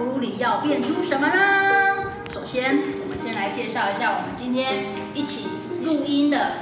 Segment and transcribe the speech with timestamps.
[0.00, 2.10] 葫芦里要变出什么呢？
[2.32, 5.46] 首先，我们先来介绍一下我们今天一起
[5.84, 6.52] 录音的。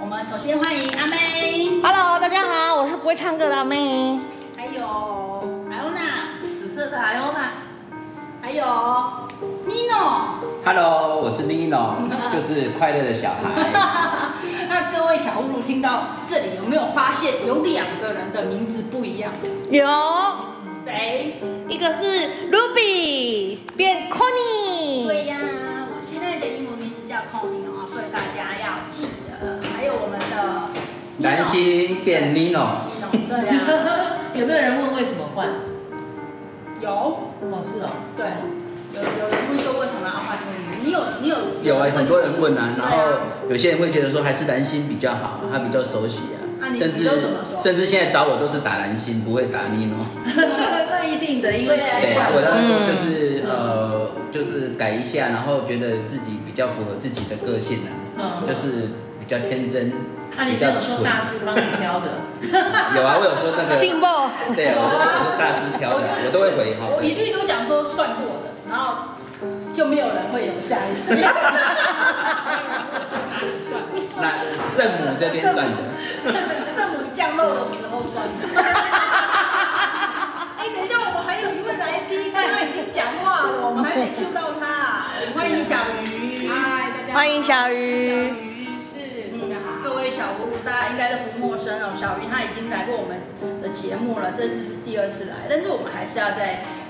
[0.00, 1.82] 我们首先欢迎阿妹。
[1.82, 4.20] Hello，大家好，我是不会唱歌的阿妹。
[4.56, 4.82] 还有
[5.70, 7.50] 艾欧娜，紫色的艾欧娜。
[8.40, 8.64] 还有
[9.68, 10.64] Nino。
[10.64, 11.96] Hello，我是 Nino，
[12.32, 13.68] 就是快乐的小孩。
[14.70, 19.30] 那各位小葫芦听到这里，有没有发现有两个人的名字不一样？
[19.68, 19.86] 有。
[20.84, 21.40] 谁？
[21.68, 22.04] 一个是
[22.50, 25.06] Ruby 变 Connie。
[25.06, 29.60] 对呀，我现在的英文名字叫 Connie 哦，所以大家要记得。
[29.76, 30.68] 还有我们的
[31.20, 32.90] 蓝心变 Nino。
[32.90, 33.52] Nino，对呀。
[34.34, 35.48] 有没有人问为什么换？
[36.80, 36.90] 有。
[36.90, 37.90] 哦，是哦。
[38.16, 38.26] 对。
[38.94, 40.36] 有有人会说为什么要换？
[40.84, 41.36] 你有你有？
[41.62, 42.98] 有啊，很多人问啊，然后
[43.48, 46.41] 有些人会觉得说还是蓝心比较好，他比较熟悉啊。
[46.76, 47.10] 甚至
[47.60, 50.06] 甚至现在找我都是打蓝心，不会打 Nino。
[50.90, 57.80] 那一定的，因为对，我当时就是呃，就是改一下，然后觉得自己比较符合自己的个性
[58.16, 59.90] 啊，就是比较天真，
[60.46, 62.22] 比较说大师帮你挑的。
[62.96, 63.70] 有啊，我有说那个。
[63.70, 64.06] 信不？
[64.54, 66.86] 对啊，我说我是大师挑的，我都会回哈。
[66.96, 69.14] 我一律都讲说算过的，然后
[69.74, 71.20] 就没有人会有下一句。
[74.20, 74.44] 那
[74.76, 75.76] 圣母这边算的，
[76.76, 78.32] 圣母降落的时候算的。
[80.58, 85.08] 哎，等一下，我们还有一位来宾，刚刚已经讲话了，我们还没 Q 到他。
[85.34, 87.18] 欢迎小鱼，嗨，大家好。
[87.18, 88.28] 欢迎小鱼。
[88.28, 88.94] 小鱼是，
[89.40, 89.82] 大家好。
[89.82, 91.92] 各位小葫芦，大家应该都不陌生哦。
[91.92, 93.18] 小鱼他已经来过我们
[93.60, 96.30] 的节目了，这次是第二次来，但是我们还是要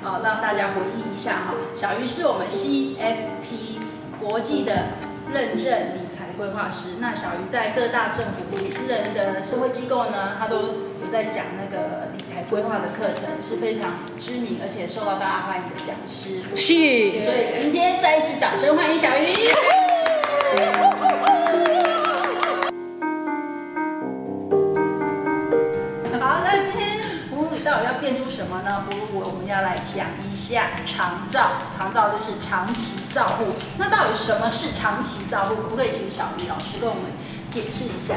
[0.03, 1.55] 再呃让大家回忆一下哈。
[1.77, 3.81] 小鱼是我们 CFP
[4.21, 4.87] 国际的。
[5.33, 10.75] 认证理财规划师，那小鱼在各大政府、私人的社会机构呢，他都有
[11.11, 16.43] 在讲那个理财规划的课程，是非常知名而且受到大家欢迎的讲师。
[16.55, 19.33] 是，所以今天再一次掌声欢迎小鱼。
[28.13, 28.85] 变出什么呢？
[28.89, 31.53] 葫芦，我们要来讲一下长照。
[31.77, 33.47] 长照就是长期照护。
[33.79, 35.57] 那到底什么是长期照护？
[35.63, 37.05] 可不可以请小鱼老师跟我们
[37.51, 38.17] 解释一下？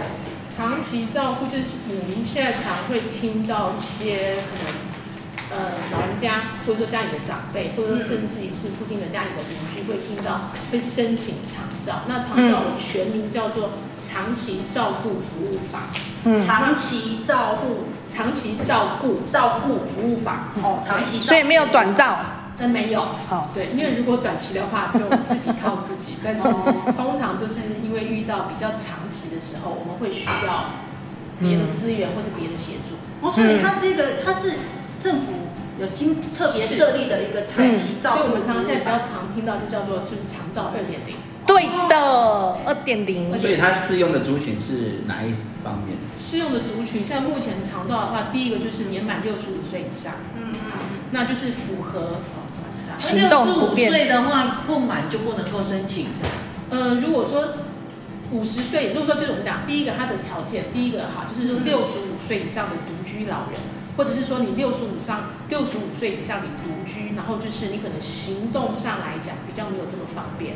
[0.56, 12.04] 长期照护就是我们现在常会听到一些可能呃老人家，或者说家里的长辈，或者甚至于是附近的家里的邻居会听到会申请长照。
[12.08, 13.72] 那长照的全名叫做
[14.04, 15.84] 长期照护服务法。
[16.26, 17.86] 嗯，长期照护。
[18.16, 20.48] 长期照顾照顾服务法。
[20.64, 22.18] 哦，长期所以没有短照，
[22.56, 26.44] 真，没有，好，对，因为如果短期的话就自己靠自己，但是
[26.96, 30.72] 通常就是因为遇到比较长期的时候，我们会需要
[31.40, 32.96] 别的资源或者别的协助。
[33.20, 34.54] 哦，所以它是一个它是
[35.04, 35.34] 政府
[35.78, 41.16] 有经特别设立的一个长期照顾，所以我们常常现在比较常听到就叫做就是长照二点零。
[41.46, 43.40] 对的，二点零。
[43.40, 45.34] 所以它适用的族群是哪一
[45.64, 45.98] 方面？
[46.18, 50.72] 适用的族群，像目前长照的话，第一个就是年满六十五岁以上，嗯嗯，
[51.12, 52.22] 那就是符合
[52.98, 53.92] 行动不便。
[53.92, 56.30] 六十五岁的话，不满就不能够申请，是吧？
[56.72, 57.54] 嗯，如果说
[58.32, 63.60] 五十岁，如果说就是我们讲第一个它的条件，第一个哈，就是说六十五岁以上的独居老人，
[63.96, 70.56] 或者是说你六十五上六十五岁以上你独居，然后就是你可能行动上来讲比较没有这么方便。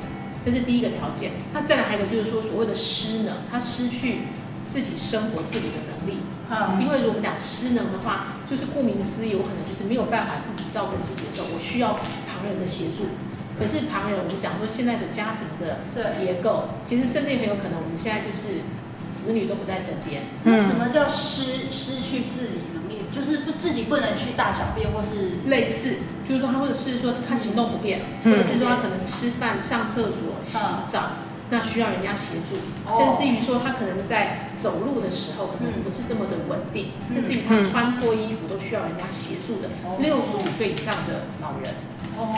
[0.49, 4.25] 这是第一个条件，那再来还有一个就是说所谓的失能，他失去
[4.67, 6.19] 自己生活自理的能力。
[6.49, 13.13] 嗯，因为如果我们讲失能的话，就是顾名思义，有可能就是没有办法自己照顾自己的时候，我需要旁人的协助。
[13.59, 15.77] 可是旁人，我们讲说现在的家庭的
[16.09, 18.65] 结构，其实甚至很有可能我们现在就是
[19.13, 20.23] 子女都不在身边。
[20.43, 22.78] 那什么叫失失去自理？
[23.11, 25.97] 就是不自己不能去大小便，或是类似。
[26.27, 30.59] 就是说他，或者是说他行动不便，或者是说他可能吃饭、上厕所、洗
[30.91, 31.13] 澡，
[31.49, 32.61] 那需要人家协助，
[32.95, 39.69] 甚至于说他可能在走路的时候可能不是这么的稳定，甚至于他穿脱衣服都需要人家协助的。
[39.99, 41.73] 六十五岁以上的老人，
[42.15, 42.29] 哦，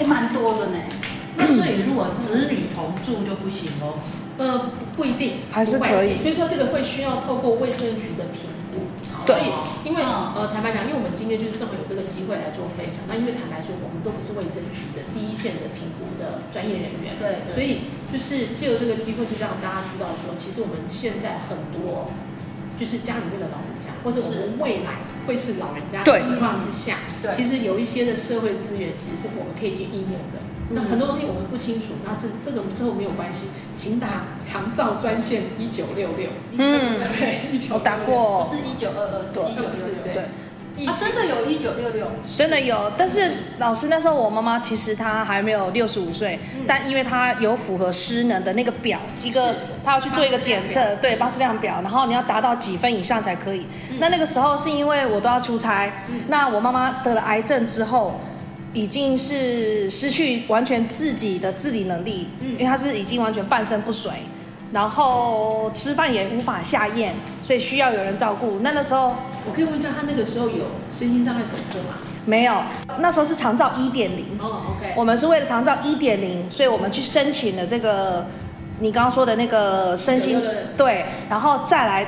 [0.00, 0.78] 也蛮多的呢。
[1.36, 4.00] 那所以如果子女同住就不行哦？
[4.38, 6.18] 呃，不一定，还是可以。
[6.22, 8.48] 所以说这个会需要透过卫生局的评。
[9.26, 9.50] 对，
[9.84, 13.02] 因为呃，坦白讲，因为我们今天就是正好有这个机会来做分享。
[13.10, 22.08] 那因为坦白说，我们都不是卫生局的第一线的评估的专业人员，对，所以就是借由这个机会，就让大家知道说，其实我们现在很多
[22.78, 30.38] 就是家里面的老人家，或者我们未来会是老人家的情况之下，对，其实有一些的社会资源，其实是我们可以去应用的。
[30.70, 33.46] 那很多东西我们不清楚，那这这个之后没有关系，
[33.76, 36.30] 请打长照专线一九六六。
[36.52, 39.70] 嗯， 对，一九打过，不是一九二二，是一九六
[40.04, 40.12] 六。
[40.12, 42.90] 对，啊，真的有一九六六，真的有。
[42.98, 49.54] 但是老师那时候我妈妈其实她还没有六十五岁，嗯、但因为她有符合失能的那个表，一个
[49.84, 53.68] 她要去做一个检测，对，巴氏量表，然后你要达到几分以上才可以。
[53.90, 58.20] 嗯、那那个时候是因为我都要出差，嗯、那我妈妈得了癌症之后，
[58.76, 64.12] 已经是失去完全自己的自理能力，嗯，因为他是已经完全半身不遂。
[64.70, 68.58] 然后吃饭也无法下咽，所以需要有人照顾。
[68.60, 69.14] 那那时候，
[69.46, 71.94] 我可以问一下，他那个时候有身心障碍手册吗？
[72.26, 72.62] 没有，
[72.98, 74.26] 那时候是长照一点零。
[74.38, 74.92] 哦，OK。
[74.94, 78.26] 我们是为了长照一点零，所以我们去申请了这个
[78.80, 80.38] 你刚刚说的那个身心，
[80.76, 82.04] 对，然后再来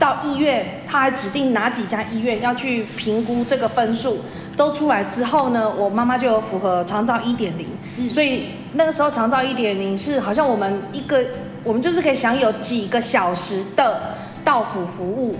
[0.00, 4.24] 到医院，他还指定哪几家医院要去评估这个分数，
[4.56, 11.24] 都出来之后呢，我妈妈就有符合长照一点零，所以那个时候长照一点零是好像我们一个。
[11.64, 15.36] 我们就是可以享有几个小时的到府服务，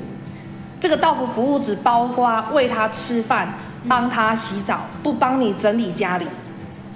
[0.78, 3.52] 这个到府服务只包括喂他吃饭、
[3.88, 6.26] 帮他洗澡，不帮你整理家里。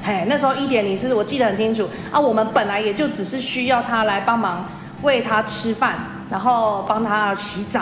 [0.01, 2.21] 嘿，那时候一点零是我记得很清楚啊。
[2.21, 4.65] 我们本来也就只是需要他来帮忙
[5.03, 5.97] 喂他吃饭，
[6.31, 7.81] 然后帮他洗澡，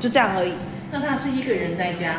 [0.00, 0.54] 就这样而已。
[0.90, 2.14] 那他是一个人在家，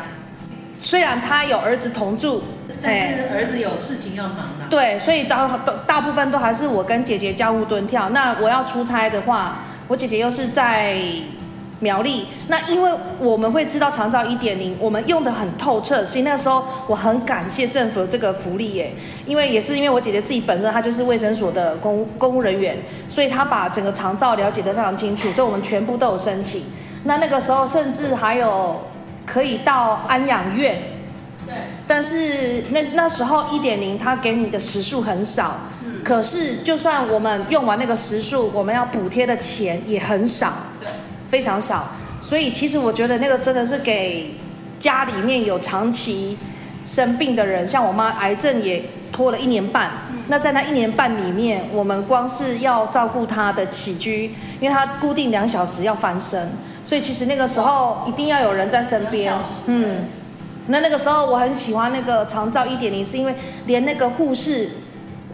[0.79, 2.41] 虽然他有儿子同住。
[2.81, 4.65] 但是儿子有事情要忙啊。
[4.69, 8.09] 对，所以大大大部分都还是我跟姐姐家务蹲跳。
[8.09, 9.55] 那我要出差的话，
[9.89, 10.97] 我姐姐又是在
[11.81, 12.27] 苗栗。
[12.47, 16.05] 那因为我们会知道长照一点零，我们用的很透彻。
[16.05, 18.93] 所以那时候我很感谢政府的这个福利耶，
[19.25, 22.77] 因为也是因为我姐姐自己本身她就是卫生所的公公务人员，
[23.09, 26.63] 所以她把整个长照了解得非常清楚，所以我们全部都有申请。
[27.03, 28.81] 那那个时候甚至还有
[29.31, 30.81] 可以到安养院。
[31.45, 31.55] 对。
[31.87, 40.87] 但是那那时候一点零，他给你的时数很少，嗯，可是就算我们用完那个时数，我们要补贴的钱也很少，对，
[41.29, 41.87] 非常少。
[42.21, 44.35] 所以其实我觉得那个真的是给
[44.77, 46.37] 家里面有长期
[46.85, 56.51] 生病的人，像我妈癌症也拖了一年半，嗯，那在那一年半里面，我们光是要照顾她的起居，因为她固定两小时要翻身，
[56.89, 59.31] 所以其实那个时候一定要有人在身边，
[59.67, 60.07] 嗯。
[60.65, 63.35] 那那个时候我很喜欢那个长照一点零，是因为
[63.67, 64.69] 连那个护士，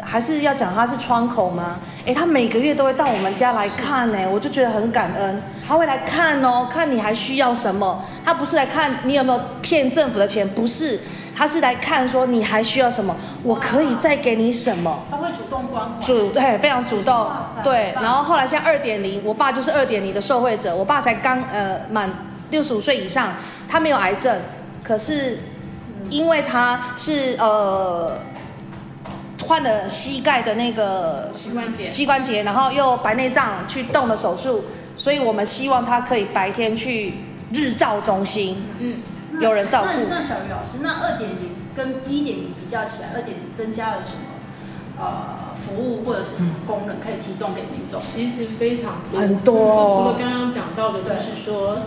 [0.04, 1.78] 还是要讲他是窗口吗？
[2.06, 5.42] 哎，他每个月都会到我们家来看呢，我就觉得很感恩。
[5.66, 8.04] 他会来看哦，看你还需要什么。
[8.26, 11.00] 他不是来看你有没有骗政府的钱，不是，
[11.36, 15.04] 他是来看说你还需要什么，我可以再给你什么。
[15.12, 16.00] 他会主动关怀。
[16.00, 17.30] 主对，非常主动。
[17.64, 20.74] 对，然后后来像二点零，我爸就是二点零的受惠者。
[20.74, 22.10] 我爸才刚呃满
[22.52, 23.34] 六十五岁以上，
[23.68, 24.40] 他没有癌症。
[24.82, 25.40] 可是，
[26.10, 28.18] 因为他是呃
[29.46, 34.64] 换了膝盖的那个膝关节，膝关节，然后又白内障去动了手术，
[34.96, 37.16] 所以我们希望他可以白天去
[37.52, 38.98] 日照中心，嗯，
[39.40, 39.88] 有人照顾。
[39.88, 44.24] 那那小鱼老师，那二点零跟一点零比较起来，二点零增加了什么
[45.00, 48.00] 呃服务或者是什么功能可以提供给民众？
[48.02, 50.04] 其实非常多，很多哦。
[50.04, 51.80] 除了刚刚讲到的，就是说。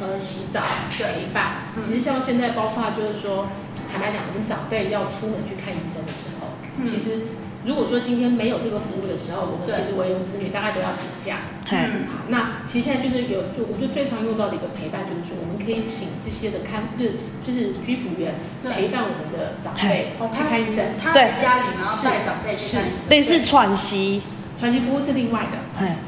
[0.00, 0.60] 呃，洗澡、
[0.90, 3.46] 陪伴，其实像现在，包括就是说，
[3.90, 7.22] 坦白讲，我们长辈要出门去看医生的时候，嗯、其实
[7.64, 11.38] 如果说今天没有这个服务的时候，我们其实为人子女大概都要请假。
[11.70, 20.84] 嗯，好，那其实现在就是有，就我就最常用到的一个陪伴，就是说我们可以请这些的看，就是就是居服员陪伴我们的长辈去看医生。
[21.14, 24.22] 对，家里然后带长辈去看，类似喘息。
[24.56, 25.58] 喘息服务是另外的，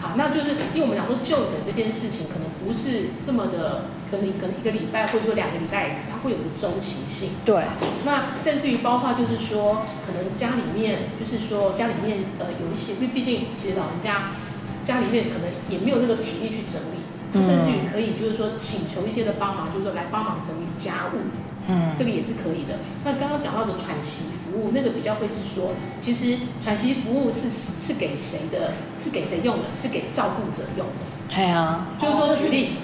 [0.00, 7.30] 好，那就是因为我们讲说就诊这件事情可能不是这么的，可能可能一个礼拜或者说两个礼拜一次，它会有个周期性。
[7.44, 7.64] 对，
[8.04, 14.32] 那甚至于包括就是说，可能家里面就是说家里面呃有一些，因为毕竟其实老人家
[14.84, 21.18] 家里面可能也没有那个体力去整理，甚至于可以就是说请求一些的帮忙，就是说来帮忙整理家务。
[21.68, 22.78] 嗯，这个也是可以的。
[23.04, 28.70] 那刚刚讲到的喘息服务，那个比较会是说，其实喘息服务是是给谁的？
[29.02, 29.64] 是给谁用的？
[29.76, 31.34] 是给照顾者用的。
[31.34, 32.74] 对啊，就是说举例，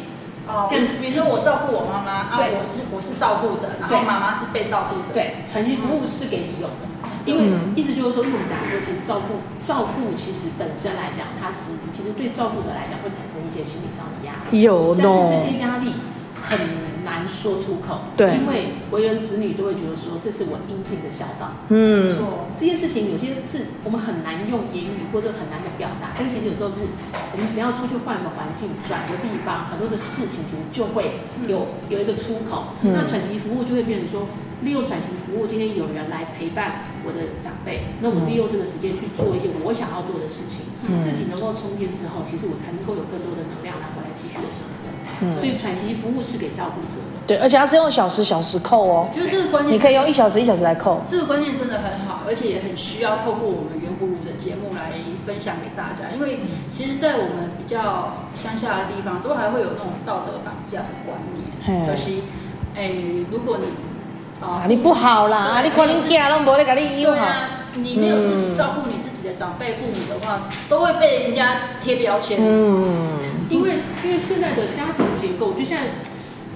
[0.48, 5.14] 哦，比如说我照顾我妈妈，啊，我是我是照顾者，然后妈妈是被照顾者。
[5.14, 6.84] 对，喘息服务是给你用的，
[7.24, 14.62] 因为意思就是说，因为我们讲说，其实照顾照顾其实本身来讲，它是其实对照顾者来讲会产生一些心理上的压力。
[14.62, 15.94] 有，但是这些压力
[16.34, 16.91] 很。
[17.12, 21.52] 难说出口，对，因为为人子女都会觉得说，这是我应尽的孝道。
[21.68, 32.72] 嗯，说这件事情有些是我们很难用言语或者很难的表达，但其实有时候是我们只要出去换个环境，转个地方，很多的事情其实就会有有一个出口。
[32.80, 34.24] 嗯、那喘息服务就会变成说，
[34.64, 44.80] 利用喘息服务，今天有人来陪伴我的长辈，那我利用这个时间去做一些我想要做的事情，嗯、自己能够充电之后，其实我才能够有更多的能量拿回来继续的生活。
[45.22, 47.26] 嗯、所以喘息服务是给照顾者的。
[47.26, 49.08] 对，而且它是用小时小时扣哦。
[49.14, 51.00] 就是这个关键，你可以用一小时一小时来扣。
[51.06, 54.92] 这个观念真的很好，而且也很需要透过我们圆葫芦的节目来
[55.24, 62.24] 分享给大家，因为其实，在我们比较乡下的地方，都还会有那种道德绑架的观念，可惜。
[62.74, 62.90] 哎，
[63.30, 67.26] 如果你啊，你不好啦，你可能家都没得给你用好。
[67.74, 72.38] 你没有自己照顾你自己的长辈父母的话，都会被人家贴标签。
[72.38, 73.16] 嗯，
[73.52, 75.88] 因为因为现在的家庭结构，就现在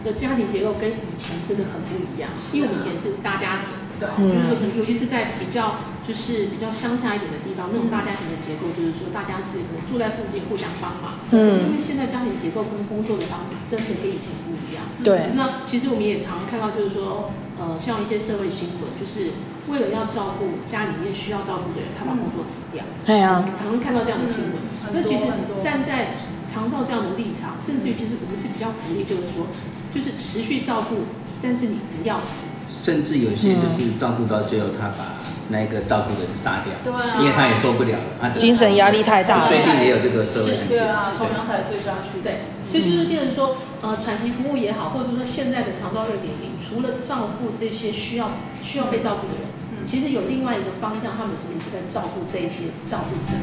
[0.04, 2.30] 的家庭结构跟以前真的很不一样。
[2.52, 3.68] 因为我们以前是大家庭，
[4.00, 5.76] 对，就是说可能尤其是在比较。
[6.06, 11.18] 就是比较乡下一点的地方，那种大家庭的结构，就是说大家是可能住在附近，互相帮忙。
[11.34, 11.66] 嗯。
[11.66, 14.86] 因为现在家庭结构跟工作的方式真的跟以前不一样。
[15.02, 15.34] 对。
[15.34, 19.34] 那其实我们也常看到，就是说，呃，像一些社会新闻，就是
[19.66, 22.86] 为了要照顾家里面需要照顾的人，他把工作辞掉。
[23.02, 23.42] 对啊。
[23.50, 24.62] 常常看到这样的新闻。
[24.94, 25.26] 那其实
[25.58, 26.14] 站在
[26.56, 29.44] 长照这样的立场，甚至于其实我们是比较鼓励，就是说，
[29.92, 31.04] 就是持续照顾，
[31.42, 32.72] 但是你不要辞职。
[32.80, 35.12] 甚至有些就是照顾到最后，他把。
[35.48, 39.48] 那一个照顾的人杀掉，对啊，因为他也受不了了，精神压力太大了。
[39.48, 53.38] 最近也有这个社会案件，对啊，从阳台推下去，对，所以就是变成说，呃，喘息服务也好，或者说现在的长照二点零，除了照顾这些需要需要被照顾的人，嗯，其实有另外一个方向，他们是不是在照顾这一些照顾者？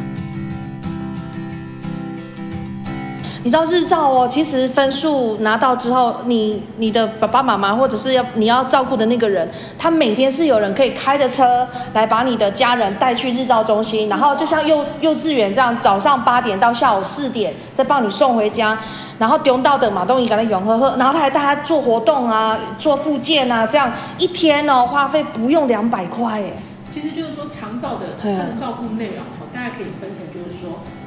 [3.43, 9.45] 你知道日照哦，其实分数拿到之后，你你的爸爸妈妈或者是要你要照顾的那个人，
[9.77, 18.79] 他每天是有人可以开着车来把你的家人带去日照中心，然后就像幼幼稚园这样，早上八点到下午四点再帮你送回家，
[19.19, 26.53] 然后丢到的马东仪给他永和喝，然后他还带他做活动啊，做复健啊，这样一天哦花费不用两百块哎。
[26.89, 30.23] 其实就是说长照的他的照顾内容哦，大家可以分成。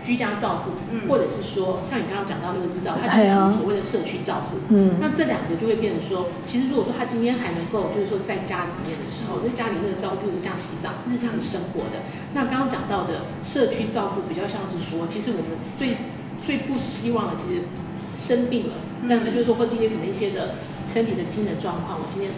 [0.07, 15.99] 居家照顾，嗯，或者是说像你刚刚讲到那个日照，它就是所谓的社区照顾，嗯，那这两个就会变成说，其实如果说他今天还能够，就是说在家里面的时候，在家里面的照顾，像洗澡、日常生活的，那刚刚讲到的社区照顾，比较像是说，其实我们最
[16.47, 17.67] 最不希望的，其实
[18.17, 18.75] 生病了，
[19.09, 20.55] 但是就是说，或今天可能一些的
[20.87, 22.31] 身体的机能状况，我今天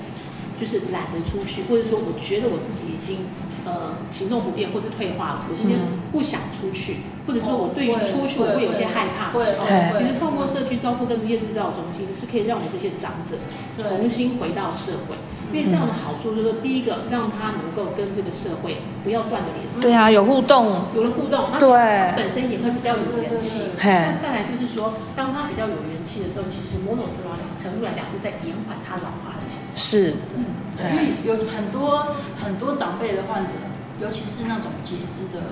[0.60, 3.26] 就是懒得出去，或者说我觉得我自己已经。
[3.66, 5.76] 呃，行动不便或是退化了，我今天
[6.10, 13.36] 不想出去，嗯、或者说我对于出去我会有些害怕的时候，其实透过社区照顾跟这些日照中心是可以让我们这些长者
[13.76, 15.20] 重新回到社会，
[15.52, 23.68] 因为这样的好处就是说，第一个让他能够跟这个社会不要断的联系，对啊，有互动，有了互动，对，他本身也会比较有元气。
[23.76, 27.12] 那再来就是说，当他比较有元气的时候，其实某种
[27.60, 29.67] 程度来讲是在延缓他老化的情况。
[29.78, 30.14] 是。
[30.36, 30.44] 嗯
[30.78, 33.50] 因为有很多很多长辈的患者，
[34.00, 35.42] 尤其是那种截肢的，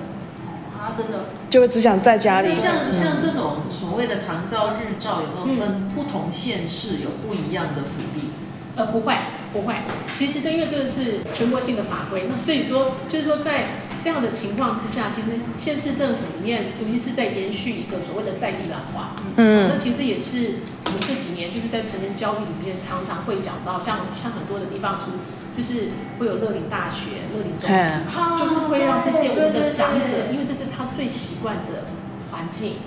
[0.79, 2.55] 他真的就会只想在家里。
[2.55, 8.29] 像像这种所谓的长照日照，有没有分不同县市有不一样的福利？
[8.77, 9.13] 呃，不会
[9.57, 9.73] 不会。
[10.13, 19.15] 其实这因为这个是全国性的法规，那所以说就是说在这样的情况之下，其实县市政府里面尤其是在延续一个所谓的在地老化。
[19.35, 20.61] 嗯，那其实也是。
[20.87, 25.11] 我们这几年就是在成人教育里面常常会讲到，像像很多的地方出，
[25.51, 28.07] 就是会有乐龄大学、乐龄中心，
[28.39, 31.91] 就是会让这些我们的长者，因为这是他最习惯的
[32.31, 32.79] 环境，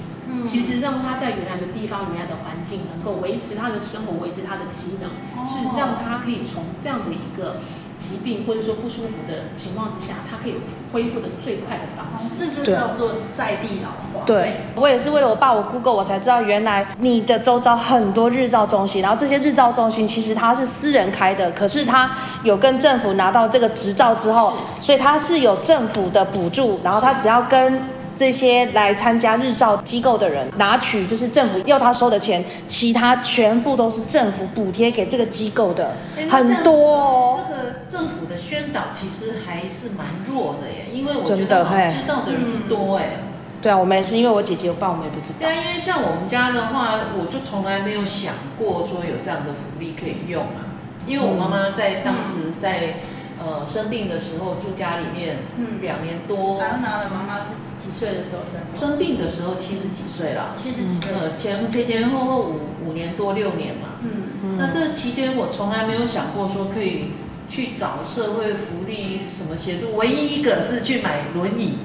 [0.47, 5.11] 其实让他在原来的地方、原来的环境能够维持他的生活、维持他的机能，
[5.45, 7.57] 是让他可以从这样的一个。
[8.01, 10.55] 疾病或者说不舒服的情况之下，它可以
[10.91, 14.25] 恢复的最快的方式，这就叫做在地老化。
[14.25, 22.11] 对，对我也是为了我爸，我 Google 我才知道，原来你的周遭很多日照中心，然后这些日照中心其实它是私人开的，可是它
[22.43, 27.83] 有跟政府拿到这个执照之后，所以它是有政府的补助，然后它只要跟。
[28.21, 35.97] 这些来参加日照机构的人拿取就是政府要他收的钱，其他全部都是政府补贴给这个机构的，
[36.29, 37.41] 很多哦。
[37.49, 43.23] 这个政府的宣导其实还是蛮弱的耶，因为我觉得知道的人不多哎。
[43.63, 45.39] 对啊，我们也是因为我姐姐有报，我们也不知道。
[45.39, 50.69] 对啊，因为像我们家的话，我就从来没有想过说有这样的福利可以用啊，
[51.07, 52.97] 因为我妈妈在当时在
[53.41, 56.59] 呃生病的时候住家里面，嗯，两年多。
[56.59, 57.47] 还要拿了妈妈是。
[57.81, 58.77] 几岁的时候生病？
[58.77, 61.15] 生病的时候七十几岁了，七十几岁。
[61.15, 63.97] 呃，前前前后后五五年多六年嘛。
[64.03, 67.13] 嗯，那这期间我从来没有想过说可以
[67.49, 71.79] 去找社会福利什么协助，唯一一个是去买轮椅。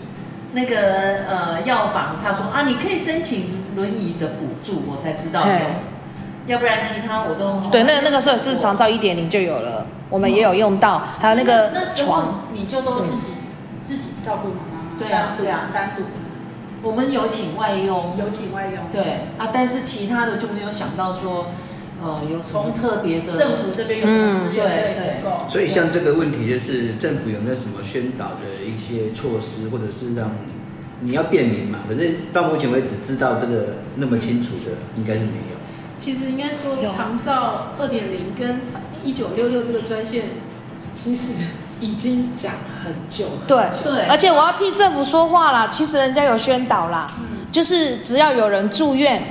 [0.52, 5.54] 那个呃药房他说啊，你可以申请轮椅的补助，我才知道有。
[6.48, 7.62] 要不然其他我都。
[7.72, 9.88] 对，那个那个时候是长照一点零就有了。
[10.10, 13.34] 我们也有用到，还有那个床，你就都自己
[13.88, 14.90] 自己照顾妈妈吗？
[15.00, 16.04] 对啊，对啊，单独。
[16.88, 18.84] 我们有请外佣，有请外佣。
[18.92, 19.02] 对
[19.40, 21.48] 啊，但是其他的就没有想到说，
[22.04, 25.50] 呃，有从特别的政府这边有什么资源可以提供。
[25.50, 30.30] 所以像这个问题，就是政府有没有什么宣导的一些措施，或者是让
[31.00, 31.80] 你要便民嘛？
[31.88, 35.58] 反正到目前为止，知道这个那么清楚的，应该是没有。
[35.98, 38.60] 其实应该说，长照二点零跟
[39.06, 40.24] 一九六六这个专线，
[40.96, 41.34] 其实
[41.80, 42.52] 已经讲
[42.84, 43.32] 很久了。
[43.48, 45.68] 对对，而且我要替政府说话啦。
[45.72, 49.24] 其实人家有宣导啦，嗯，就是只要有人住院，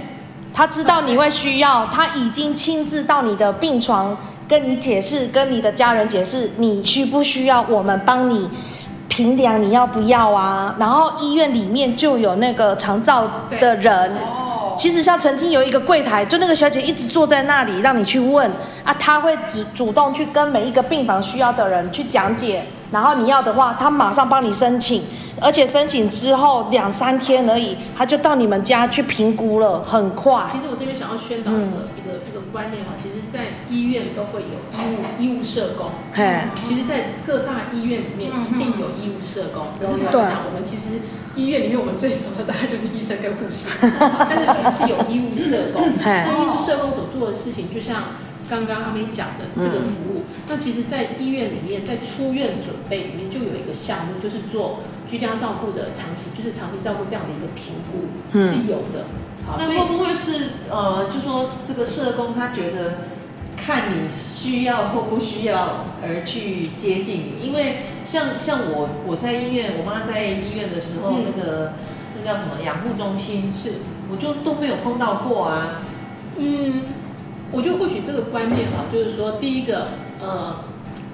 [0.54, 4.16] 他知道你会需要，他已经亲自到你的病床
[4.46, 8.48] 跟你解释，跟你的家人解释，你需不需要我们帮你
[9.08, 10.76] 评量，你要不要啊？
[10.78, 13.28] 然后医院里面就有那个长照
[13.58, 14.12] 的人。
[14.76, 18.50] 其实像曾经有一个柜台，就那个小姐一直坐在那里，让你去问
[18.84, 25.02] 啊，她会主主动去跟每一个病房需要的人去讲解，然后你要的话，她马上帮你申请，
[25.40, 30.42] 而且申请之后两三天而已，她就到你们家去评估了，很快。
[30.50, 39.68] 其实我这边想要宣导一个、嗯、一个一个观念哈，其实，在医院都会有医务医务社工，哎、其实，在各大医院里面一定有医务社工。
[39.80, 41.00] 可是对我们其实。
[41.36, 45.82] 医院里面我们最熟的大概就是医生跟护士， 但是其实是有医务社工。
[46.00, 48.14] 那医务社工所做的事情，就像
[48.48, 54.78] 刚刚阿美讲的这个服务，那其实，在医院里面，在出院准备里面就有一个项目，就是做
[55.08, 58.06] 居家照顾的长期，就是长期照顾这样的一个评估
[58.38, 59.10] 是有的。
[59.44, 63.10] 好，那会不会是呃，就说这个社工他觉得？
[63.64, 71.72] 看你需要或不需要而去接近你，因为像像我我在医院，我妈在医院的时候，嗯、那个
[72.14, 73.80] 那叫什么养护中心，是
[74.10, 75.80] 我就都没有碰到过啊。
[76.36, 76.82] 嗯，
[77.52, 79.88] 我觉得或许这个观念哈，就是说第一个
[80.20, 80.56] 呃，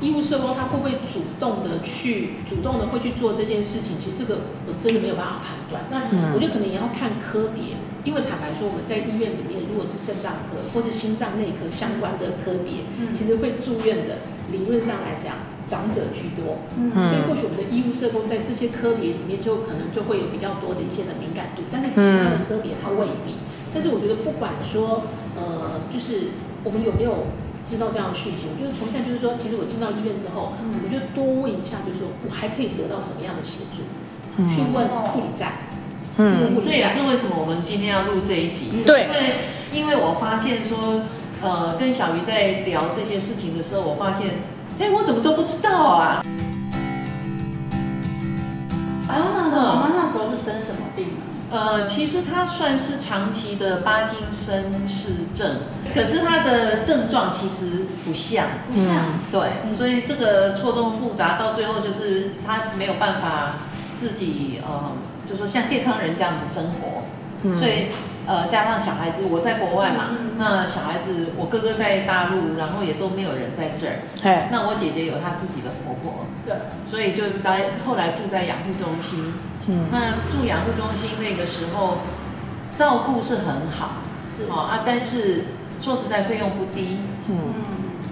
[0.01, 5.83] 医务社工他会不会主动的去主动的会去做这件事情，其实这个我真的没有办法判断。
[5.89, 7.79] 那我觉得可能也要看科别。
[8.05, 15.37] 因为坦白说，我们在医院里面，如果是肾脏科或者心脏内科相关的科别，嗯、其实会住院的，理论上来讲，
[15.69, 16.65] 长者居多。
[16.81, 21.61] 嗯，所以或许我们的医务社工在这些科别里面，就可能就会有比较多的一些的敏感度。
[21.69, 23.37] 但是其他的科别它未必。
[23.37, 25.05] 嗯、但是我觉得不管说，
[25.37, 26.33] 呃，就是
[26.65, 27.29] 我们有没有
[27.61, 33.85] 知道这样的讯息，我觉得从现在就是说，其实我进到医院之后，嗯、我就多问一下，就是说我还可以得到什么样的协助，
[34.41, 35.69] 嗯、去问护理站。
[36.17, 38.71] 嗯，这也是为什么我们今天要录这一集。
[38.85, 39.35] 对，因为
[39.73, 41.01] 因为我发现说，
[41.43, 44.27] 呃，跟小鱼在聊这些事情的时候，我发现，
[44.79, 46.23] 哎，我怎么都不知道啊？
[49.09, 51.27] 哎呦，那妈妈那时候是生什么病啊？
[51.53, 55.57] 呃，其实她算是长期的巴金森氏症，
[55.95, 63.55] 可是她的症状其实不像，不像，嗯、对，嗯、所以这个错综复杂，到最后就是她没有办法
[64.01, 64.93] 自己呃。
[65.29, 67.05] 就说像健康人这样子生活，
[67.45, 67.87] 嗯、所以
[68.27, 74.03] 呃加上小孩子，我在国外嘛，嗯、那小孩子我哥哥在大陆，然后也都没有人在这儿。
[74.25, 79.35] 嘿那我姐姐有她自己的婆婆，对，所以就待后来住在养护中心。
[79.69, 81.99] 嗯，那住养护中心那个时候
[82.77, 84.03] 照顾是很好，
[84.37, 85.45] 是哦啊，但是
[85.81, 86.99] 说实在费用不低。
[87.29, 87.55] 嗯，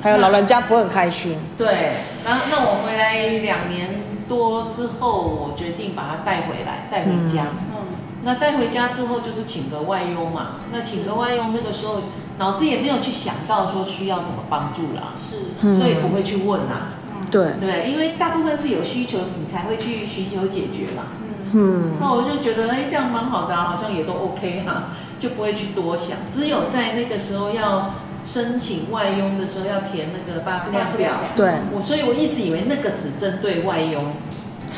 [0.01, 1.37] 还有老人家不会很开心。
[1.59, 3.88] 对，然后那我回来两年。
[4.29, 7.47] 多之后，我决定把他带回来，带回家。
[7.75, 10.57] 嗯，那带回家之后就是请个外佣嘛。
[10.73, 12.03] 那请个外佣，那个时候
[12.39, 16.93] 脑子也没有去想到说需要什么帮助啦，是，所以不会去问啊。
[17.31, 21.05] 对对，因为大部分是有需求，你才会去寻求解决嘛。
[21.53, 26.17] 嗯，那我就觉得哎，这样蛮好的啊，好像也都 OK 哈，就不会去多想。
[26.33, 27.91] 只有在那个时候要。
[28.29, 34.05] 申请外佣的时候要填那个巴士量表，对，我所以我一直以为那个只针对外佣，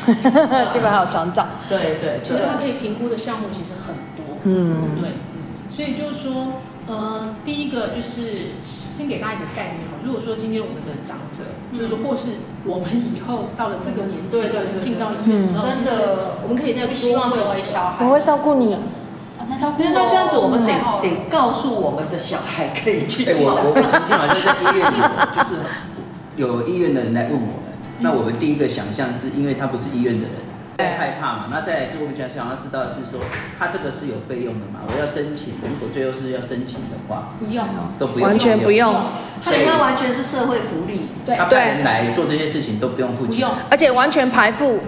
[0.71, 5.11] 这个还有长照，对对，其实它可以评估的项目其实很多，嗯，对，
[5.75, 8.55] 所以就是说，呃，第一个就是
[8.97, 11.43] 先给大家一个概念哈，如果说今天我们的长者，
[11.75, 18.77] 就是说或是我们以后到了这个年纪，对对，进到医院之后，真的，我们可以再希望成为小孩，我会照顾你。
[19.51, 23.25] 那这样子，我们得得告诉我们的小孩可以去。
[23.25, 24.97] 哎，我我曾经好像在医院里，
[25.35, 25.61] 就是
[26.37, 27.55] 有医院的人来问我们，
[27.99, 31.47] 那我们第一个想象是因为他不是医院的人，害怕嘛。
[31.51, 33.19] 那再来是我们想想要知道的是说，
[33.59, 34.79] 他这个是有费用的嘛？
[34.87, 37.65] 我要申请，如果最后是要申请的话，不用，
[37.99, 38.93] 都不用，完全不用。
[39.43, 44.79] 所以他完全是社会福利，对，他派人来做这些事情都不用付钱，而且完全排付。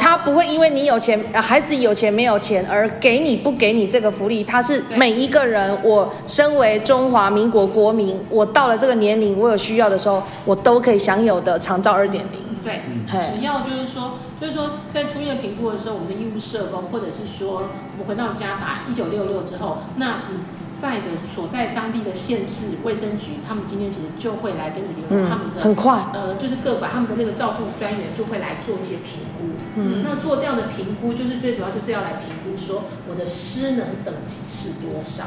[0.00, 12.40] 他不会因为你有钱，孩子有钱没有钱而给你不给你这个福利，他是每一个人，我身为中华民国国民，我到了这个年龄，我有需要的时候，我都可以享有的长照二点零。
[12.64, 20.40] 对，只要就是说，就是说在出院评估的时候，我们的医务社工，或者是说我们回到家打一九六六之后，那嗯。
[20.78, 29.35] 在的所在当地的县市卫生局，他们今天其实就会来跟你联络他们的，很快，呃，就是各管他们的那个照顾专员就会来做一些评估。
[29.76, 35.24] 嗯，那做这样的评估，就是最主要就是要来评估说我的失能等级是多少。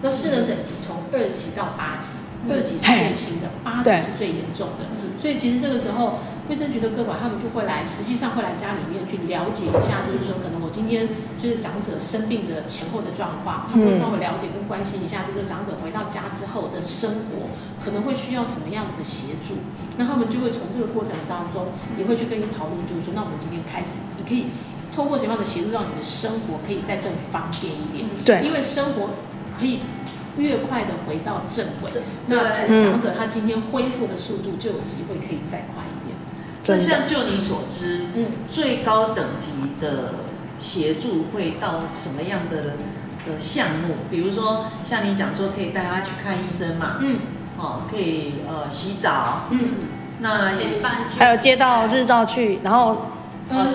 [0.00, 2.16] 那失能等级从二级到八级，
[2.48, 4.86] 二级是最轻的，八级是最严重的。
[5.20, 6.20] 所以其实这个时候。
[6.48, 11.06] 卫生局的各管，他们就会来，实际上会来家里面去了解一下，就是说，可能我今天
[11.36, 17.52] 就是长者生病的前后的状况，他们会稍微了解跟关心一下，就是长者回到家之后的生活
[17.84, 19.60] 可能会需要什么样子的协助，
[20.00, 21.68] 那他们就会从这个过程当中，
[22.00, 24.48] 也会去跟你讨论，就是说，那我们今天开始，你可以
[24.96, 28.08] 通过什么样的协助，让你的生活可以再更方便一点？
[28.24, 29.10] 对，因为生活
[29.60, 29.84] 可以
[30.40, 31.92] 越快的回到正轨，
[32.24, 35.97] 那长者他今天恢复的速度就有机会可以再快一点。
[36.68, 39.50] 那像就你所知，嗯，最高等级
[39.80, 40.14] 的
[40.58, 42.74] 协助会到什么样的
[43.26, 43.94] 的项目？
[44.10, 47.18] 比如说像你讲说可以带他去看医生嘛，嗯，
[47.56, 49.74] 哦，可以呃洗澡，嗯，
[50.20, 50.80] 那也
[51.16, 53.06] 还有接到日照去，然后
[53.48, 53.66] 呃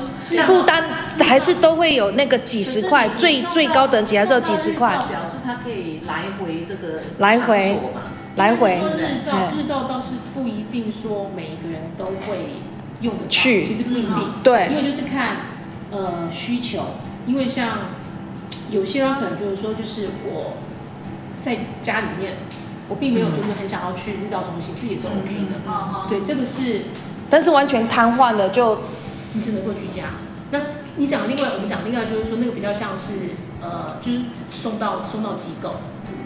[0.46, 0.84] 负担
[1.20, 4.98] 还是都会有那个几十块，最最高等级还是有几十块。
[5.10, 7.80] 表示他可以来回这个来回
[8.36, 8.82] 来回。
[8.98, 12.62] 日照日照倒是不一定说每一个人都会。
[13.04, 15.38] 用的去，其实不一定，对，因为就是看
[15.92, 16.96] 呃需求，
[17.28, 17.92] 因为像
[18.72, 20.58] 有些人可能就是说，就是我
[21.42, 22.38] 在家里面，
[22.88, 26.86] 我并没有就是很想要去日照中心，这也是 OK 的，嗯、对，这个是，
[27.30, 28.80] 但是完全瘫痪了就，
[29.34, 30.06] 你只能够居家。
[30.52, 30.60] 那
[30.96, 35.76] 你讲另外，我们讲另外就是说，那个比较像是呃，就是送到送到机构，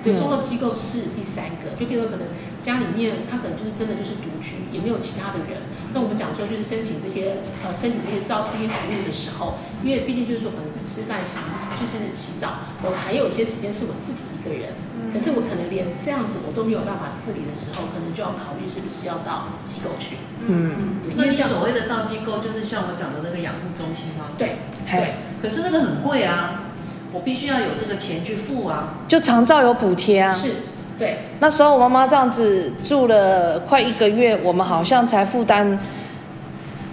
[0.03, 2.27] 对，送到机构是第三个，就比如说可能。
[2.67, 5.63] 家里面他可能就是真的就是独居，也没有其他的人。
[5.95, 11.39] 那我们讲说就是申请这些呃申请这些照这些服务的时候，因为毕竟就是说可能是吃饭洗
[11.79, 14.75] 就是洗澡，我还有一些时间是我自己一个人。
[15.15, 20.19] 可是我可能连这样子我都没有办法自理的时候，可能就要考虑是不是要到机构去。
[20.43, 24.35] 嗯，那你所谓的到机构就是像我讲的那个养护中心吗？
[24.37, 25.15] 对，对。
[25.41, 26.67] 可是那个很贵啊，
[27.13, 28.99] 我必须要有这个钱去付啊。
[29.07, 30.35] 就长照有补贴啊。
[30.35, 30.51] 是。
[30.99, 35.77] 对，那时候我妈妈这样子住了快一个月，我们好像才负担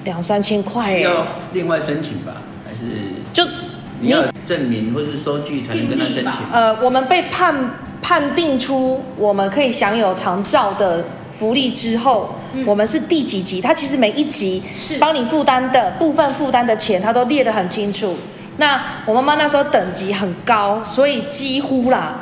[0.04, 0.98] 两三千块。
[0.98, 2.42] 要另外申请吧？
[2.66, 2.84] 还是
[3.32, 3.46] 就
[4.00, 6.32] 你要证明或是收据才能跟他申请？
[6.52, 7.54] 呃，我们被判
[8.02, 13.62] 判定出我们可以享有长照的福利之后，嗯、我们是第几级？
[13.62, 14.62] 他其实每一级
[15.00, 18.14] 帮你负担的部分负担的钱，他都列得很清楚。
[18.58, 22.16] 那我妈妈那时候等级很高，所以几乎啦。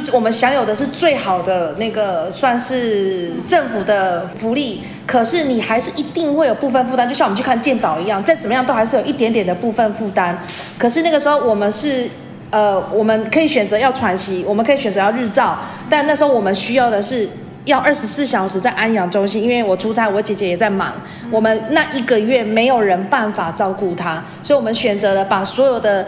[0.00, 4.82] 就我们享有的是最好的那个，算是政府的福利。
[5.06, 10.36] 可是你还是一定会有部分负担，就像我们去看健保一样，再怎么样都还是有一点点的部分负担。
[10.76, 12.08] 可是那个时候我们是，
[12.50, 15.56] 呃，我们可以选择要喘息，我们可以选择要日照，
[15.88, 17.28] 但那时候我们需要的是
[17.64, 20.92] 要二十四小时在安养中心，因为我出差，我姐姐也在忙，
[21.30, 26.06] 我们那一个月没有人办法照顾她，所以我们选择了把所有的，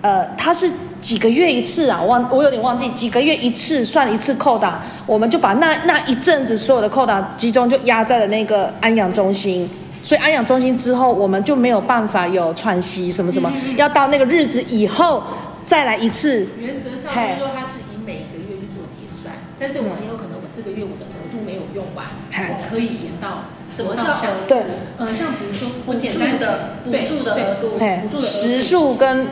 [0.00, 0.70] 呃，她是。
[1.00, 2.00] 几个月一次啊？
[2.00, 9.68] 我忘，我有点忘记，几个月一次算一次扣打，我们就把那那一阵子所有的扣打集中就压在了那个安养中心，
[10.02, 15.22] 所以安养中心之后我们就没有办法有喘息什么什么，嗯、要到那个日子以后
[15.64, 16.46] 再来一次。
[16.58, 24.02] 原则上就是说它是以每个月去做结算，但是我很有可能我这个月我的额度没有用完，我可以延到什么叫
[24.48, 24.58] 对？
[24.96, 29.26] 呃，像比如说我简单的补助的额度，补助的时数跟。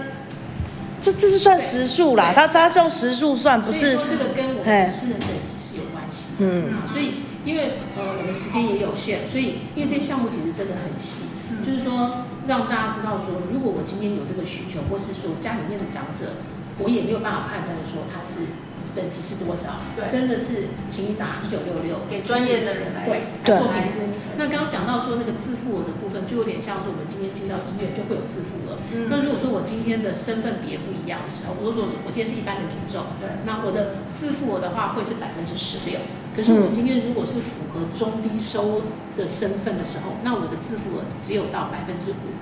[1.06, 3.92] 这这是算时数啦，他他是用时数算，不是。
[4.10, 6.34] 这个跟我们的智能等级是有关系。
[6.38, 6.74] 嗯。
[6.90, 16.42] 所以因为呃我们时间也有限，所以因为这些项目其实真的很细，嗯、就是说让大家知道说，如果我今天有这个需求，或是说家里面的长者，
[16.82, 18.65] 我也没有办法判断说他是。
[18.96, 19.76] 等级是多少？
[19.94, 24.08] 对，真的是，请你打一九六六，给专业的人来对做评估。
[24.38, 28.80] 那刚刚讲到说那个自付额的部分，就有点像是我们今天进到医院就会有自付额。
[28.90, 29.12] 嗯。
[29.12, 36.00] 那如果说我今天的身份别不一样的时候，我说我今天是一般的民众，对，那我的自付额的话会是百分之十六。
[36.34, 38.82] 可是我今天如果是符合中低收
[39.16, 42.35] 的身份的时候，那我的自付额只有到百分之五。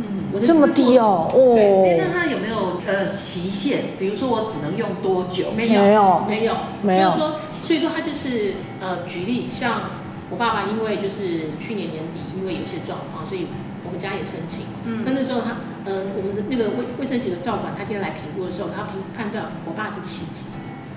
[0.00, 1.54] 嗯，这么低哦，哦。
[1.54, 3.82] 对，那它有没有呃期限？
[3.98, 5.52] 比如说我只能用多久？
[5.56, 7.10] 没有，没有，没有，没有。
[7.10, 7.32] 就是说，
[7.66, 9.82] 所以说它就是呃举例，像
[10.30, 13.46] 我爸爸因为就是去年年底因为有些状况，所以
[13.84, 14.66] 我们家也申请。
[14.86, 20.46] 嗯，那那时候他呃我们的那个卫卫生局的照管，他今天来评估的时候，他评判断我爸是七级。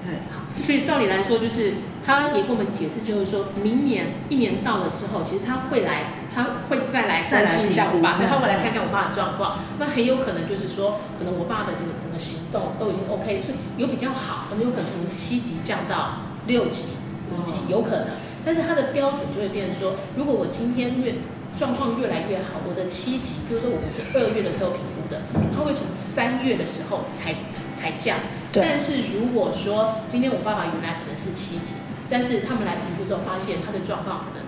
[0.06, 9.60] 对，好，所以照理来说，就是他也跟我们解释，就是说明年一年到了之后，其实他会来，他会再来关心一下我爸，然后我来看看我爸的状况。
[9.78, 16.98] 那很有可能就是说，可能我爸的这个整个行动都已经 OK，所以有比较好，可能有可能从七级降到六级、
[17.32, 18.18] 五级，有可能。
[18.44, 21.16] 但是他的标准就会变成说，如果我今天越
[21.58, 25.22] 状况越来越好，我的七级，比如说我们是二月的时候评估的，
[25.56, 27.34] 他会从三月的时候才
[27.80, 28.18] 才降。
[28.52, 34.43] 但是如果说今天我爸爸原来可能是七级，但是他们来评估之后发现他的状况可能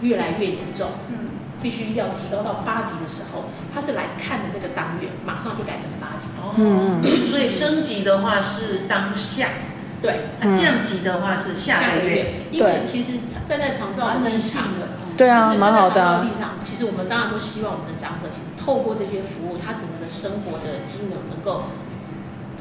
[0.00, 1.30] 越来越严重，嗯，
[1.62, 6.28] 必须要提高到八级的时候，他是来看的那个当月，马上就改成八级。
[6.40, 6.54] 哦，
[7.28, 9.48] 所以升级的话是当下，
[10.00, 12.48] 对，降级的话是下个月。
[12.50, 14.64] 因为其实站在长照的立场，
[15.16, 16.24] 对啊，蛮好的。
[16.24, 21.64] 立场，其实我们当然都希望我们的长者，其实透过这些服务，他整个的生活的机能能够。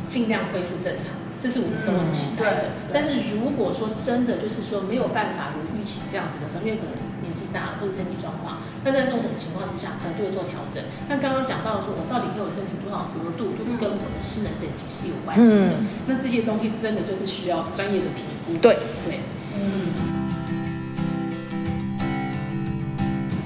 [0.07, 2.61] 尽量恢复正常，这是我们都很期待的。
[2.79, 6.95] 嗯、但是如果说真的就是说没有办法如预期这样子的时候，因为可能
[7.27, 10.79] 年纪大了或者身体状况，那在这种情况之下，可能就会做调整。
[11.11, 15.83] 那刚刚讲到说，我到底可以申请多少额度，就跟我的失能等级是有关系的。
[15.83, 18.55] 嗯、那这些东西真的就是需要专业的评估。
[18.63, 19.19] 对对，
[19.59, 19.91] 嗯。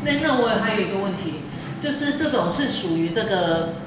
[0.06, 1.41] 那那我还有一个问题，
[1.82, 3.82] 就是这种是属于这个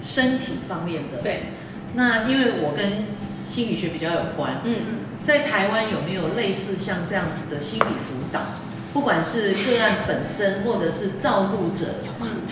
[0.00, 1.22] 身体方面的。
[1.22, 1.50] 对。
[1.94, 8.40] 那因为我跟心理学比较有关，嗯嗯，在台湾有没有类似像这样子的心理辅导？
[8.92, 11.86] 不管是个案本身，或者是照顾者，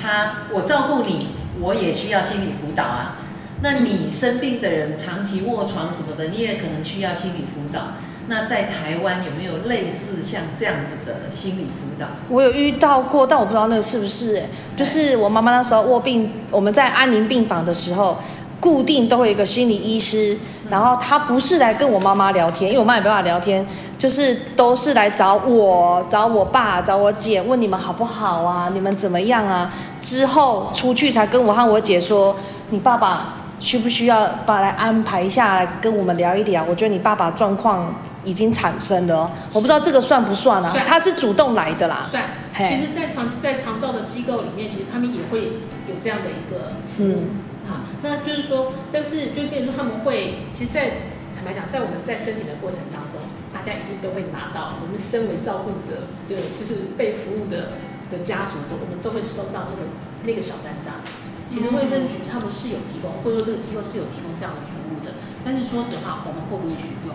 [0.00, 1.26] 他我照顾你，
[1.60, 3.16] 我也需要心理辅导啊。
[3.60, 7.94] 那你生病的人长期卧床什么的，你也可能需要心理辅导。
[8.28, 12.06] 那在台湾有没有类似像这样子的心理辅导？
[12.28, 18.18] 我有遇到过，但我不知道那个是不是、欸，就是我妈妈那时候卧病，我们在安宁病房的时候。
[18.60, 20.36] 固定都会有一个心理医师，
[20.68, 23.64] 然后他不是来跟我妈妈聊天，因为我妈也没办法聊天，
[23.96, 28.70] 就是都是来找我、找我爸、找我姐，问你们好不好啊？
[28.74, 29.72] 你们怎么样啊？
[30.00, 32.36] 之后出去才跟我和我姐说，
[32.70, 36.64] 你爸爸需不需要把来安排一下来跟我们聊一聊？
[36.68, 37.94] 我觉得你爸爸状况
[38.24, 40.70] 已经产生了，我不知道这个算不算啊？
[40.72, 42.08] 算他是主动来的啦。
[42.10, 42.24] 算。
[42.58, 45.44] 其实，在长在长照的机构里面，其实他们也会
[45.86, 47.22] 有这样的一个服务。
[47.22, 50.90] 嗯好，那就是说，但是就变成说他们会，其实在，在
[51.36, 53.20] 坦白讲，在我们在申请的过程当中，
[53.52, 54.80] 大家一定都会拿到。
[54.80, 57.76] 我们身为照顾者，就就是被服务的
[58.10, 59.86] 的家属的时候，我们都会收到那个
[60.24, 61.04] 那个小单张。
[61.52, 65.12] 其实卫生局他们是有提供，或者说这个机构是有提供这样的服务的。
[65.44, 67.14] 但是说实话，我们会不会去用？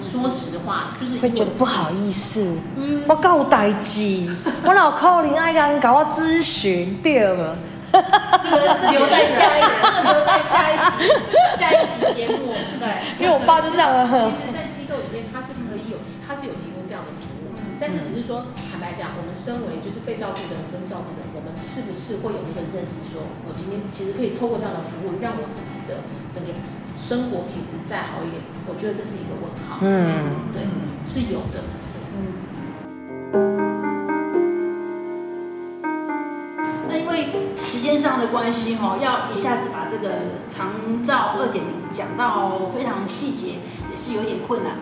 [0.00, 2.56] 说实话，就是会觉得不好意思。
[2.76, 4.28] 嗯，我告代志，
[4.64, 7.56] 我老可能爱人搞我咨询，对了。
[8.90, 11.06] 留在下一，留在下一集，
[11.58, 12.84] 下一集节目对。
[13.18, 14.06] 因为我爸就这样。
[14.06, 26.02] 其实，在机构里面，他是可以有，他是有提供这样的服务，但是只是说，坦白讲，我们身为就是被照顾的人跟照顾的人，我们是不是会有一个认知，说我今天其实可以透过这样的服务，让我自己的
[26.34, 26.50] 整个
[26.98, 28.42] 生活品质再好一点？
[28.66, 29.78] 我觉得这是一个问号。
[29.80, 30.66] 嗯，对，
[31.06, 31.62] 是有的。
[38.24, 43.60] 的关系哈，要一下子把这个长照二点零讲到非常细节，
[43.90, 44.76] 也是有点困难。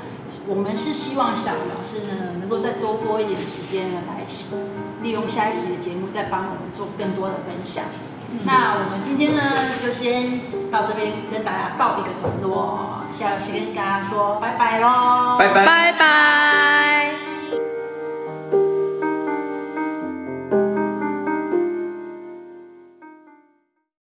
[0.47, 4.25] 我们是希望小鱼老师呢，能够再多拨一点时间呢，来
[5.03, 7.85] 利用下一期的节目，再帮我们做更多的分享。
[8.31, 9.43] 嗯、那我们今天呢，
[9.85, 17.02] 就先到这边跟大家告一个段落，下先跟大家说拜拜喽，拜拜，拜拜。